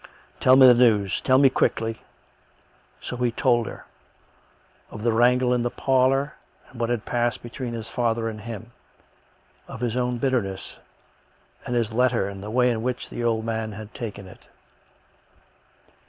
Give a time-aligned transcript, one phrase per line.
[0.41, 2.01] "Tell me the news; tell me quickly."
[3.01, 3.85] So he told her;
[4.89, 6.33] of the wrangle in the parlour
[6.71, 7.05] and what COME RACK!
[7.05, 7.13] COME ROPE!
[7.13, 8.71] 63 had passed between his father and him;
[9.67, 10.77] of his own bitter ness;
[11.67, 14.47] and his letter, and the way in which the old man had taken it.